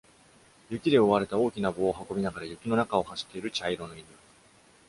[0.71, 4.03] 雪で覆われた大きな棒を運びながら雪の中を走っている茶色の犬